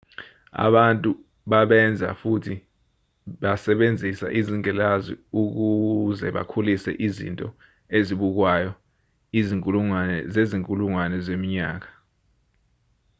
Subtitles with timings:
[0.65, 1.09] abantu
[1.51, 2.55] babenza futhi
[3.43, 7.47] basebenzisa izingilazi ukuze bakhulise izinto
[7.99, 8.71] ezibukwayo
[9.39, 11.89] izinkulungwane zezinkulungwane zeminyaka